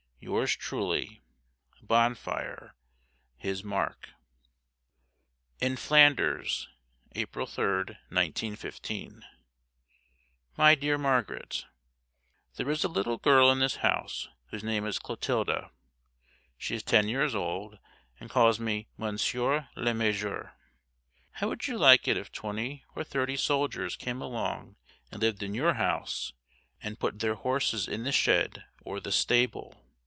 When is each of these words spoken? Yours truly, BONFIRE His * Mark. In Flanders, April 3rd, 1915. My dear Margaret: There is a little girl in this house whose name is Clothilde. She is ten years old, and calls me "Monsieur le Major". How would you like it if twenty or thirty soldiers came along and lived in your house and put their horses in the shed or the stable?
Yours 0.23 0.55
truly, 0.55 1.19
BONFIRE 1.81 2.75
His 3.37 3.63
* 3.63 3.63
Mark. 3.63 4.11
In 5.59 5.75
Flanders, 5.75 6.69
April 7.13 7.47
3rd, 7.47 7.97
1915. 8.09 9.25
My 10.55 10.75
dear 10.75 10.99
Margaret: 10.99 11.65
There 12.55 12.69
is 12.69 12.83
a 12.83 12.87
little 12.87 13.17
girl 13.17 13.49
in 13.49 13.57
this 13.57 13.77
house 13.77 14.27
whose 14.51 14.63
name 14.63 14.85
is 14.85 14.99
Clothilde. 14.99 15.71
She 16.55 16.75
is 16.75 16.83
ten 16.83 17.07
years 17.09 17.33
old, 17.33 17.79
and 18.19 18.29
calls 18.29 18.59
me 18.59 18.89
"Monsieur 18.97 19.69
le 19.75 19.95
Major". 19.95 20.53
How 21.31 21.47
would 21.49 21.65
you 21.67 21.79
like 21.79 22.07
it 22.07 22.15
if 22.15 22.31
twenty 22.31 22.85
or 22.95 23.03
thirty 23.03 23.37
soldiers 23.37 23.95
came 23.95 24.21
along 24.21 24.75
and 25.11 25.19
lived 25.19 25.41
in 25.41 25.55
your 25.55 25.73
house 25.73 26.33
and 26.79 26.99
put 26.99 27.19
their 27.19 27.35
horses 27.35 27.87
in 27.87 28.03
the 28.03 28.11
shed 28.11 28.63
or 28.85 28.99
the 28.99 29.11
stable? 29.11 29.83